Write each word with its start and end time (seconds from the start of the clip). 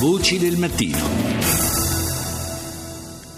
Voci 0.00 0.38
del 0.38 0.56
mattino. 0.56 0.98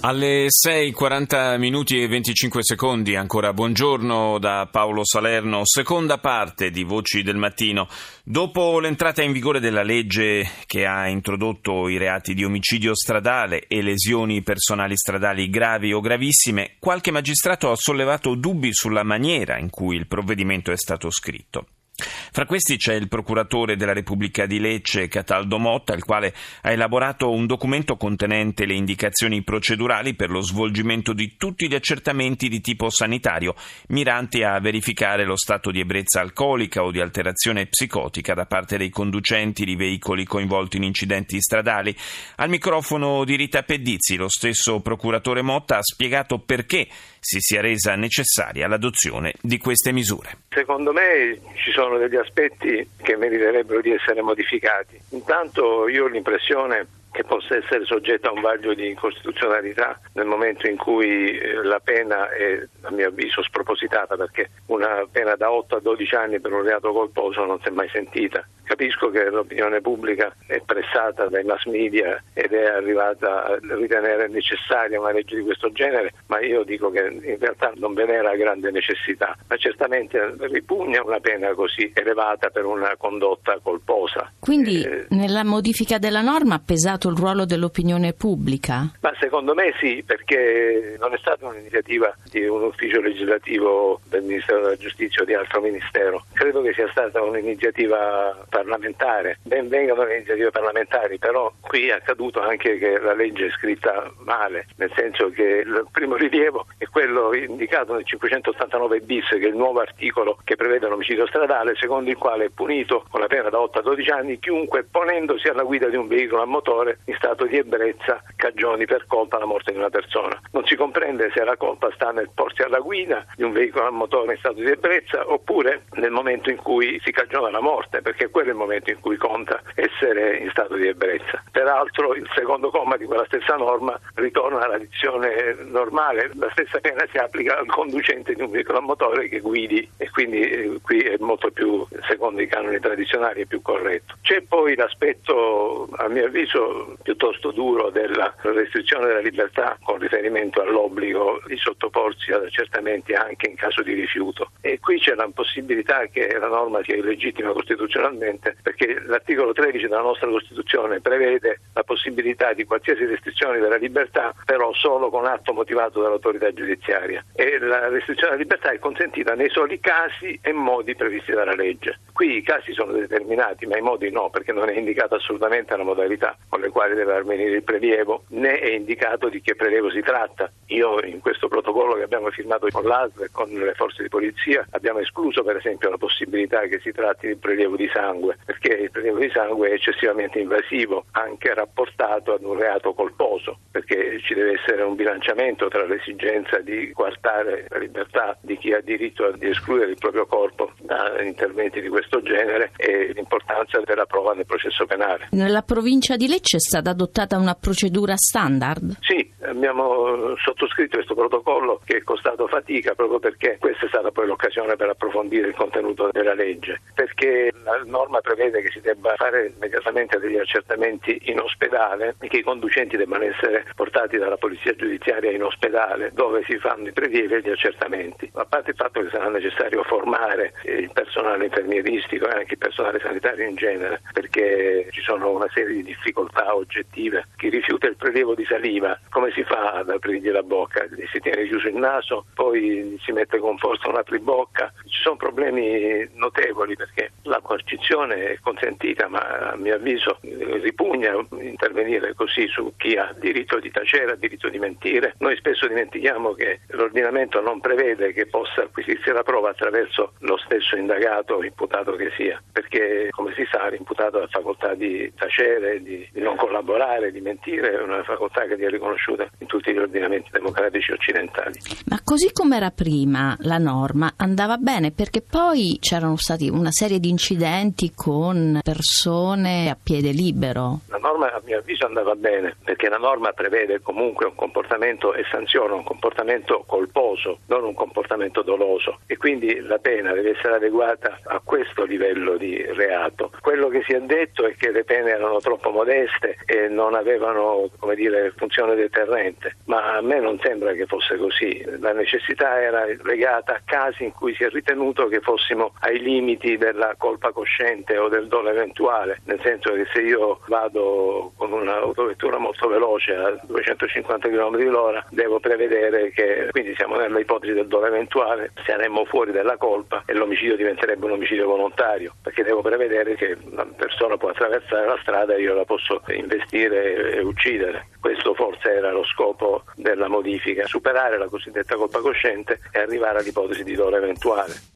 Alle 0.00 0.46
6.40 0.46 1.58
minuti 1.58 2.00
e 2.00 2.08
25 2.08 2.64
secondi, 2.64 3.14
ancora 3.14 3.52
buongiorno 3.52 4.38
da 4.38 4.66
Paolo 4.70 5.04
Salerno, 5.04 5.62
seconda 5.64 6.16
parte 6.16 6.70
di 6.70 6.82
Voci 6.82 7.22
del 7.22 7.36
Mattino. 7.36 7.88
Dopo 8.24 8.80
l'entrata 8.80 9.22
in 9.22 9.32
vigore 9.32 9.60
della 9.60 9.82
legge 9.82 10.48
che 10.64 10.86
ha 10.86 11.08
introdotto 11.08 11.88
i 11.88 11.98
reati 11.98 12.32
di 12.32 12.42
omicidio 12.42 12.94
stradale 12.94 13.66
e 13.68 13.82
lesioni 13.82 14.42
personali 14.42 14.96
stradali 14.96 15.50
gravi 15.50 15.92
o 15.92 16.00
gravissime, 16.00 16.76
qualche 16.78 17.10
magistrato 17.10 17.70
ha 17.70 17.76
sollevato 17.76 18.34
dubbi 18.34 18.72
sulla 18.72 19.02
maniera 19.02 19.58
in 19.58 19.68
cui 19.68 19.96
il 19.96 20.06
provvedimento 20.06 20.72
è 20.72 20.76
stato 20.76 21.10
scritto. 21.10 21.66
Fra 21.96 22.44
questi 22.44 22.76
c'è 22.76 22.94
il 22.94 23.08
procuratore 23.08 23.76
della 23.76 23.94
Repubblica 23.94 24.44
di 24.44 24.60
Lecce, 24.60 25.08
Cataldo 25.08 25.58
Motta, 25.58 25.94
il 25.94 26.04
quale 26.04 26.34
ha 26.62 26.70
elaborato 26.70 27.30
un 27.30 27.46
documento 27.46 27.96
contenente 27.96 28.66
le 28.66 28.74
indicazioni 28.74 29.42
procedurali 29.42 30.14
per 30.14 30.28
lo 30.28 30.42
svolgimento 30.42 31.14
di 31.14 31.36
tutti 31.36 31.68
gli 31.68 31.74
accertamenti 31.74 32.48
di 32.48 32.60
tipo 32.60 32.90
sanitario, 32.90 33.54
miranti 33.88 34.42
a 34.42 34.58
verificare 34.60 35.24
lo 35.24 35.36
stato 35.36 35.70
di 35.70 35.80
ebbrezza 35.80 36.20
alcolica 36.20 36.82
o 36.82 36.90
di 36.90 37.00
alterazione 37.00 37.66
psicotica 37.66 38.34
da 38.34 38.44
parte 38.44 38.76
dei 38.76 38.90
conducenti 38.90 39.64
di 39.64 39.74
veicoli 39.74 40.24
coinvolti 40.24 40.76
in 40.76 40.82
incidenti 40.82 41.40
stradali. 41.40 41.96
Al 42.36 42.50
microfono 42.50 43.24
di 43.24 43.36
Rita 43.36 43.62
Pedizzi, 43.62 44.16
lo 44.16 44.28
stesso 44.28 44.80
procuratore 44.80 45.40
Motta 45.40 45.78
ha 45.78 45.82
spiegato 45.82 46.38
perché 46.40 46.86
si 47.26 47.40
sia 47.40 47.60
resa 47.60 47.96
necessaria 47.96 48.68
l'adozione 48.68 49.34
di 49.40 49.58
queste 49.58 49.90
misure. 49.90 50.38
Secondo 50.50 50.92
me 50.92 51.40
ci 51.54 51.72
sono 51.72 51.98
degli 51.98 52.14
aspetti 52.14 52.88
che 53.02 53.16
meriterebbero 53.16 53.80
di 53.80 53.90
essere 53.90 54.22
modificati. 54.22 54.96
Intanto 55.10 55.88
io 55.88 56.04
ho 56.04 56.06
l'impressione 56.06 56.86
che 57.16 57.24
possa 57.24 57.56
essere 57.56 57.86
soggetta 57.86 58.28
a 58.28 58.32
un 58.32 58.42
vaglio 58.42 58.74
di 58.74 58.88
incostituzionalità 58.88 59.98
nel 60.12 60.26
momento 60.26 60.68
in 60.68 60.76
cui 60.76 61.30
eh, 61.30 61.62
la 61.62 61.80
pena 61.82 62.28
è, 62.28 62.62
a 62.82 62.90
mio 62.90 63.08
avviso, 63.08 63.42
spropositata, 63.42 64.16
perché 64.16 64.50
una 64.66 65.02
pena 65.10 65.34
da 65.34 65.50
8 65.50 65.76
a 65.76 65.80
12 65.80 66.14
anni 66.14 66.40
per 66.40 66.52
un 66.52 66.62
reato 66.62 66.92
colposo 66.92 67.46
non 67.46 67.58
si 67.62 67.68
è 67.68 67.70
mai 67.70 67.88
sentita. 67.88 68.46
Capisco 68.64 69.10
che 69.10 69.30
l'opinione 69.30 69.80
pubblica 69.80 70.34
è 70.46 70.60
pressata 70.60 71.28
dai 71.28 71.44
mass 71.44 71.64
media 71.66 72.20
ed 72.34 72.52
è 72.52 72.64
arrivata 72.64 73.44
a 73.44 73.58
ritenere 73.60 74.28
necessaria 74.28 75.00
una 75.00 75.12
legge 75.12 75.36
di 75.36 75.42
questo 75.42 75.70
genere, 75.70 76.12
ma 76.26 76.40
io 76.40 76.64
dico 76.64 76.90
che 76.90 77.00
in 77.00 77.38
realtà 77.38 77.72
non 77.76 77.94
ve 77.94 78.04
n'era 78.04 78.34
grande 78.34 78.70
necessità. 78.72 79.36
Ma 79.48 79.56
certamente 79.56 80.34
ripugna 80.40 81.00
una 81.02 81.20
pena 81.20 81.54
così 81.54 81.90
elevata 81.94 82.50
per 82.50 82.64
una 82.64 82.92
condotta 82.98 83.58
colposa. 83.62 84.32
Quindi 84.40 84.82
eh, 84.82 85.06
nella 85.10 85.44
modifica 85.44 85.98
della 85.98 86.20
norma 86.20 86.56
ha 86.56 86.62
pesato 86.64 87.05
il 87.08 87.16
ruolo 87.16 87.44
dell'opinione 87.44 88.12
pubblica? 88.12 88.90
Ma 89.00 89.12
secondo 89.18 89.54
me 89.54 89.74
sì, 89.78 90.02
perché 90.04 90.96
non 90.98 91.12
è 91.12 91.18
stata 91.18 91.46
un'iniziativa 91.46 92.14
di 92.30 92.46
un 92.46 92.62
ufficio 92.62 93.00
legislativo 93.00 94.00
del 94.08 94.22
Ministero 94.22 94.62
della 94.62 94.76
Giustizia 94.76 95.22
o 95.22 95.24
di 95.24 95.34
altro 95.34 95.60
ministero. 95.60 96.24
Credo 96.32 96.62
che 96.62 96.72
sia 96.72 96.88
stata 96.90 97.22
un'iniziativa 97.22 98.44
parlamentare. 98.48 99.38
Ben 99.42 99.68
vengano 99.68 100.04
le 100.04 100.16
iniziative 100.16 100.50
parlamentari, 100.50 101.18
però 101.18 101.52
qui 101.60 101.88
è 101.88 101.92
accaduto 101.92 102.40
anche 102.40 102.78
che 102.78 102.98
la 102.98 103.14
legge 103.14 103.46
è 103.46 103.50
scritta 103.50 104.10
male, 104.18 104.66
nel 104.76 104.92
senso 104.94 105.30
che 105.30 105.64
il 105.64 105.86
primo 105.90 106.16
rilievo 106.16 106.66
è 106.78 106.86
quello 106.86 107.34
indicato 107.34 107.94
nel 107.94 108.04
589 108.04 109.00
bis, 109.00 109.28
che 109.28 109.38
è 109.38 109.46
il 109.46 109.56
nuovo 109.56 109.80
articolo 109.80 110.38
che 110.44 110.56
prevede 110.56 110.88
l'omicidio 110.88 111.26
stradale, 111.26 111.74
secondo 111.76 112.10
il 112.10 112.16
quale 112.16 112.46
è 112.46 112.50
punito 112.50 113.04
con 113.10 113.20
la 113.20 113.26
pena 113.26 113.48
da 113.48 113.60
8 113.60 113.78
a 113.78 113.82
12 113.82 114.10
anni 114.10 114.38
chiunque 114.38 114.84
ponendosi 114.84 115.48
alla 115.48 115.62
guida 115.62 115.88
di 115.88 115.96
un 115.96 116.06
veicolo 116.06 116.42
a 116.42 116.46
motore 116.46 116.95
in 117.04 117.14
stato 117.16 117.44
di 117.46 117.56
ebbrezza 117.56 118.22
cagioni 118.36 118.86
per 118.86 119.06
colpa 119.06 119.38
la 119.38 119.46
morte 119.46 119.72
di 119.72 119.78
una 119.78 119.90
persona. 119.90 120.40
Non 120.52 120.64
si 120.66 120.76
comprende 120.76 121.30
se 121.34 121.44
la 121.44 121.56
colpa 121.56 121.90
sta 121.94 122.10
nel 122.10 122.30
porsi 122.34 122.62
alla 122.62 122.78
guida 122.78 123.24
di 123.36 123.42
un 123.42 123.52
veicolo 123.52 123.86
a 123.86 123.90
motore 123.90 124.32
in 124.32 124.38
stato 124.38 124.60
di 124.60 124.70
ebbrezza 124.70 125.30
oppure 125.30 125.84
nel 125.94 126.10
momento 126.10 126.50
in 126.50 126.56
cui 126.56 127.00
si 127.04 127.12
cagiona 127.12 127.50
la 127.50 127.60
morte, 127.60 128.02
perché 128.02 128.28
quello 128.28 128.48
è 128.48 128.52
il 128.52 128.58
momento 128.58 128.90
in 128.90 129.00
cui 129.00 129.16
conta 129.16 129.60
essere 129.74 130.38
in 130.38 130.50
stato 130.50 130.74
di 130.74 130.86
ebbrezza. 130.86 131.42
Peraltro 131.50 132.14
il 132.14 132.28
secondo 132.34 132.70
comma 132.70 132.96
di 132.96 133.04
quella 133.04 133.24
stessa 133.26 133.56
norma 133.56 133.98
ritorna 134.14 134.64
alla 134.64 134.78
dizione 134.78 135.56
normale, 135.64 136.30
la 136.34 136.50
stessa 136.52 136.78
pena 136.80 137.04
si 137.10 137.18
applica 137.18 137.58
al 137.58 137.66
conducente 137.66 138.34
di 138.34 138.42
un 138.42 138.50
veicolo 138.50 138.78
a 138.78 138.82
motore 138.82 139.28
che 139.28 139.40
guidi 139.40 139.88
e 139.96 140.10
quindi 140.10 140.40
eh, 140.40 140.78
qui 140.82 141.00
è 141.00 141.16
molto 141.18 141.50
più, 141.50 141.86
secondo 142.08 142.40
i 142.42 142.46
canoni 142.46 142.78
tradizionali, 142.78 143.42
è 143.42 143.46
più 143.46 143.62
corretto. 143.62 144.14
C'è 144.22 144.42
poi 144.42 144.74
l'aspetto, 144.74 145.88
a 145.96 146.08
mio 146.08 146.26
avviso, 146.26 146.85
piuttosto 147.02 147.50
duro 147.50 147.90
della 147.90 148.34
restrizione 148.42 149.06
della 149.06 149.20
libertà 149.20 149.78
con 149.82 149.98
riferimento 149.98 150.60
all'obbligo 150.62 151.40
di 151.46 151.56
sottoporsi 151.56 152.32
ad 152.32 152.44
accertamenti 152.44 153.12
anche 153.14 153.48
in 153.48 153.56
caso 153.56 153.82
di 153.82 153.94
rifiuto. 153.94 154.50
E 154.60 154.78
qui 154.80 154.98
c'è 154.98 155.14
la 155.14 155.28
possibilità 155.32 156.06
che 156.06 156.36
la 156.38 156.48
norma 156.48 156.82
sia 156.82 156.96
illegittima 156.96 157.52
costituzionalmente 157.52 158.56
perché 158.62 159.00
l'articolo 159.06 159.52
13 159.52 159.86
della 159.88 160.00
nostra 160.00 160.28
Costituzione 160.28 161.00
prevede 161.00 161.60
la 161.72 161.82
possibilità 161.82 162.52
di 162.52 162.64
qualsiasi 162.64 163.04
restrizione 163.04 163.58
della 163.58 163.76
libertà, 163.76 164.34
però 164.44 164.72
solo 164.74 165.10
con 165.10 165.24
atto 165.26 165.52
motivato 165.52 166.00
dall'autorità 166.00 166.52
giudiziaria. 166.52 167.24
E 167.34 167.58
la 167.58 167.88
restrizione 167.88 168.30
della 168.30 168.42
libertà 168.42 168.70
è 168.70 168.78
consentita 168.78 169.34
nei 169.34 169.50
soli 169.50 169.80
casi 169.80 170.38
e 170.42 170.52
modi 170.52 170.94
previsti 170.94 171.32
dalla 171.32 171.54
legge. 171.54 171.98
Qui 172.16 172.38
i 172.38 172.42
casi 172.42 172.72
sono 172.72 172.92
determinati, 172.92 173.66
ma 173.66 173.76
i 173.76 173.82
modi 173.82 174.10
no, 174.10 174.30
perché 174.30 174.50
non 174.50 174.70
è 174.70 174.72
indicata 174.72 175.16
assolutamente 175.16 175.76
la 175.76 175.82
modalità 175.82 176.34
con 176.48 176.62
le 176.62 176.70
quali 176.70 176.94
deve 176.94 177.14
avvenire 177.14 177.56
il 177.56 177.62
prelievo, 177.62 178.22
né 178.28 178.58
è 178.58 178.70
indicato 178.70 179.28
di 179.28 179.42
che 179.42 179.54
prelievo 179.54 179.90
si 179.90 180.00
tratta. 180.00 180.50
Io 180.68 180.98
in 181.02 181.20
questo 181.20 181.48
protocollo 181.48 181.92
che 181.92 182.04
abbiamo 182.04 182.30
firmato 182.30 182.68
con 182.70 182.84
l'ASL 182.84 183.24
e 183.24 183.28
con 183.30 183.50
le 183.50 183.74
forze 183.74 184.02
di 184.02 184.08
polizia 184.08 184.66
abbiamo 184.70 185.00
escluso 185.00 185.42
per 185.42 185.56
esempio 185.56 185.90
la 185.90 185.98
possibilità 185.98 186.60
che 186.62 186.80
si 186.80 186.90
tratti 186.90 187.26
di 187.26 187.36
prelievo 187.36 187.76
di 187.76 187.90
sangue, 187.92 188.38
perché 188.46 188.72
il 188.72 188.90
prelievo 188.90 189.18
di 189.18 189.28
sangue 189.28 189.68
è 189.68 189.72
eccessivamente 189.74 190.38
invasivo, 190.38 191.04
anche 191.10 191.52
rapportato 191.52 192.32
ad 192.32 192.42
un 192.44 192.56
reato 192.56 192.94
colposo, 192.94 193.58
perché 193.70 194.18
ci 194.22 194.32
deve 194.32 194.52
essere 194.52 194.82
un 194.84 194.94
bilanciamento 194.94 195.68
tra 195.68 195.84
l'esigenza 195.84 196.60
di 196.60 196.90
coartare 196.94 197.66
la 197.68 197.76
libertà 197.76 198.38
di 198.40 198.56
chi 198.56 198.72
ha 198.72 198.80
diritto 198.80 199.30
di 199.32 199.48
escludere 199.48 199.90
il 199.90 199.98
proprio 199.98 200.24
corpo 200.24 200.72
da 200.80 201.20
interventi 201.20 201.82
di 201.82 201.88
questo 201.88 202.04
genere 202.22 202.72
e 202.76 203.12
l'importanza 203.14 203.80
della 203.84 204.06
prova 204.06 204.32
nel 204.32 204.46
processo 204.46 204.86
penale. 204.86 205.28
Nella 205.30 205.62
provincia 205.62 206.16
di 206.16 206.28
Lecce 206.28 206.56
è 206.56 206.60
stata 206.60 206.90
adottata 206.90 207.36
una 207.36 207.54
procedura 207.54 208.16
standard? 208.16 208.96
Sì, 209.00 209.32
abbiamo 209.56 210.36
sottoscritto 210.36 210.96
questo 210.96 211.14
protocollo 211.14 211.80
che 211.84 211.96
è 211.96 212.02
costato 212.02 212.46
fatica 212.46 212.94
proprio 212.94 213.18
perché 213.18 213.56
questa 213.58 213.86
è 213.86 213.88
stata 213.88 214.10
poi 214.10 214.26
l'occasione 214.26 214.76
per 214.76 214.90
approfondire 214.90 215.48
il 215.48 215.54
contenuto 215.54 216.10
della 216.12 216.34
legge, 216.34 216.80
perché 216.94 217.52
la 217.64 217.82
norma 217.84 218.20
prevede 218.20 218.60
che 218.60 218.70
si 218.70 218.80
debba 218.80 219.14
fare 219.16 219.52
immediatamente 219.56 220.18
degli 220.18 220.36
accertamenti 220.36 221.18
in 221.24 221.40
ospedale 221.40 222.16
e 222.20 222.28
che 222.28 222.38
i 222.38 222.42
conducenti 222.42 222.96
debbano 222.96 223.24
essere 223.24 223.64
portati 223.74 224.18
dalla 224.18 224.36
polizia 224.36 224.74
giudiziaria 224.74 225.30
in 225.30 225.42
ospedale 225.42 226.10
dove 226.12 226.44
si 226.46 226.58
fanno 226.58 226.88
i 226.88 226.92
prelievi 226.92 227.34
e 227.34 227.40
gli 227.40 227.50
accertamenti. 227.50 228.30
A 228.34 228.44
parte 228.44 228.70
il 228.70 228.76
fatto 228.76 229.00
che 229.00 229.08
sarà 229.10 229.28
necessario 229.28 229.82
formare 229.84 230.52
il 230.64 230.90
personale 230.92 231.46
infermieristico 231.46 232.28
e 232.28 232.38
anche 232.38 232.52
il 232.52 232.58
personale 232.58 233.00
sanitario 233.00 233.48
in 233.48 233.56
genere 233.56 234.02
perché 234.12 234.88
ci 234.90 235.00
sono 235.00 235.30
una 235.30 235.48
serie 235.52 235.76
di 235.76 235.82
difficoltà 235.82 236.54
oggettive. 236.54 237.28
Chi 237.36 237.48
rifiuta 237.48 237.86
il 237.86 237.96
prelievo 237.96 238.34
di 238.34 238.44
saliva, 238.44 238.98
come 239.10 239.30
si 239.32 239.44
fa 239.46 239.72
ad 239.72 239.90
aprirgli 239.90 240.30
la 240.30 240.42
bocca? 240.42 240.86
Si 241.12 241.20
tiene 241.20 241.46
chiuso 241.46 241.68
il 241.68 241.76
naso, 241.76 242.26
poi 242.34 242.98
si 243.02 243.12
mette 243.12 243.38
con 243.38 243.56
forza 243.58 243.88
un 243.88 243.96
apribocca. 243.96 244.72
Ci 244.86 245.00
sono 245.02 245.16
problemi 245.16 246.08
notevoli 246.14 246.76
perché 246.76 247.12
la 247.22 247.40
coercizione 247.40 248.32
è 248.32 248.38
consentita, 248.40 249.08
ma 249.08 249.52
a 249.52 249.56
mio 249.56 249.74
avviso 249.74 250.18
ripugna 250.22 251.14
intervenire 251.40 252.14
così 252.14 252.46
su 252.48 252.72
chi 252.76 252.96
ha 252.96 253.14
diritto 253.18 253.58
di 253.58 253.70
tacere, 253.70 254.12
ha 254.12 254.16
diritto 254.16 254.48
di 254.48 254.58
mentire. 254.58 255.14
Noi 255.18 255.36
spesso 255.36 255.66
dimentichiamo 255.66 256.34
che 256.34 256.60
l'ordinamento 256.68 257.40
non 257.40 257.60
prevede 257.60 258.12
che 258.12 258.26
possa 258.26 258.62
acquisirsi 258.62 259.10
la 259.10 259.22
prova 259.22 259.50
attraverso 259.50 260.12
lo 260.20 260.36
stesso 260.38 260.76
indagato 260.76 261.34
o 261.34 261.44
imputato 261.44 261.92
che 261.92 262.10
sia, 262.16 262.42
perché 262.52 263.08
come 263.10 263.32
si 263.34 263.46
sa 263.50 263.68
l'imputato 263.68 264.18
ha 264.18 264.20
la 264.20 264.26
facoltà 264.28 264.74
di 264.74 265.12
tacere, 265.14 265.82
di, 265.82 266.08
di 266.12 266.20
non 266.20 266.36
collaborare, 266.36 267.12
di 267.12 267.20
mentire, 267.20 267.72
è 267.72 267.82
una 267.82 268.02
facoltà 268.02 268.44
che 268.46 268.56
gli 268.56 268.64
è 268.64 268.68
riconosciuta 268.68 269.28
in 269.38 269.46
tutti 269.46 269.72
gli 269.72 269.76
ordinamenti 269.76 270.30
democratici 270.32 270.92
occidentali. 270.92 271.58
Ma 271.86 272.00
così 272.02 272.32
come 272.32 272.56
era 272.56 272.70
prima 272.70 273.36
la 273.40 273.58
norma 273.58 274.14
andava 274.16 274.56
bene 274.56 274.92
perché 274.92 275.20
poi 275.20 275.76
c'erano 275.80 276.16
stati 276.16 276.48
una 276.48 276.70
serie 276.70 276.98
di 276.98 277.08
incidenti 277.08 277.92
con 277.94 278.60
persone 278.62 279.68
a 279.68 279.76
piede 279.80 280.12
libero. 280.12 280.80
Norma 281.06 281.32
a 281.32 281.40
mio 281.44 281.58
avviso 281.58 281.86
andava 281.86 282.16
bene 282.16 282.56
perché 282.64 282.88
la 282.88 282.98
norma 282.98 283.30
prevede 283.30 283.80
comunque 283.80 284.26
un 284.26 284.34
comportamento 284.34 285.14
e 285.14 285.24
sanziona 285.30 285.74
un 285.74 285.84
comportamento 285.84 286.64
colposo, 286.66 287.38
non 287.46 287.62
un 287.62 287.74
comportamento 287.74 288.42
doloso 288.42 288.98
e 289.06 289.16
quindi 289.16 289.60
la 289.60 289.78
pena 289.78 290.12
deve 290.12 290.30
essere 290.30 290.56
adeguata 290.56 291.20
a 291.22 291.40
questo 291.44 291.84
livello 291.84 292.36
di 292.36 292.60
reato. 292.60 293.30
Quello 293.40 293.68
che 293.68 293.84
si 293.86 293.92
è 293.92 294.00
detto 294.00 294.46
è 294.46 294.56
che 294.56 294.72
le 294.72 294.82
pene 294.82 295.10
erano 295.10 295.38
troppo 295.38 295.70
modeste 295.70 296.38
e 296.44 296.66
non 296.66 296.96
avevano 296.96 297.70
dire, 297.94 298.32
funzione 298.36 298.74
deterrente, 298.74 299.58
ma 299.66 299.94
a 299.94 300.00
me 300.00 300.18
non 300.18 300.40
sembra 300.42 300.72
che 300.72 300.86
fosse 300.86 301.16
così. 301.18 301.64
La 301.78 301.92
necessità 301.92 302.60
era 302.60 302.84
legata 303.04 303.52
a 303.52 303.62
casi 303.64 304.02
in 304.02 304.12
cui 304.12 304.34
si 304.34 304.42
è 304.42 304.48
ritenuto 304.48 305.06
che 305.06 305.20
fossimo 305.20 305.72
ai 305.82 306.00
limiti 306.00 306.56
della 306.56 306.96
colpa 306.98 307.30
cosciente 307.30 307.96
o 307.96 308.08
del 308.08 308.26
dolo 308.26 308.50
eventuale, 308.50 309.20
nel 309.26 309.40
senso 309.40 309.72
che 309.72 309.86
se 309.92 310.00
io 310.00 310.40
vado 310.48 310.94
con 311.36 311.52
un'autovettura 311.52 312.38
molto 312.38 312.68
veloce 312.68 313.14
a 313.14 313.38
250 313.42 314.28
km 314.28 314.56
l'ora 314.70 315.04
devo 315.10 315.38
prevedere 315.40 316.10
che 316.10 316.48
quindi 316.50 316.74
siamo 316.76 316.96
nella 316.96 317.18
ipotesi 317.18 317.52
del 317.52 317.66
dolo 317.66 317.86
eventuale, 317.86 318.52
saremmo 318.64 319.04
fuori 319.04 319.32
dalla 319.32 319.56
colpa 319.56 320.02
e 320.06 320.14
l'omicidio 320.14 320.56
diventerebbe 320.56 321.06
un 321.06 321.12
omicidio 321.12 321.46
volontario, 321.46 322.14
perché 322.22 322.42
devo 322.42 322.62
prevedere 322.62 323.14
che 323.14 323.36
una 323.50 323.66
persona 323.76 324.16
può 324.16 324.30
attraversare 324.30 324.86
la 324.86 324.98
strada 325.00 325.34
e 325.34 325.40
io 325.40 325.54
la 325.54 325.64
posso 325.64 326.02
investire 326.08 327.12
e 327.12 327.20
uccidere. 327.20 327.88
Questo 328.00 328.34
forse 328.34 328.72
era 328.72 328.92
lo 328.92 329.04
scopo 329.04 329.64
della 329.74 330.08
modifica, 330.08 330.66
superare 330.66 331.18
la 331.18 331.28
cosiddetta 331.28 331.76
colpa 331.76 332.00
cosciente 332.00 332.60
e 332.72 332.80
arrivare 332.80 333.18
all'ipotesi 333.18 333.64
di 333.64 333.74
dolo 333.74 333.96
eventuale. 333.96 334.74